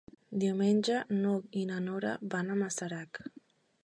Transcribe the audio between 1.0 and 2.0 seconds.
n'Hug i na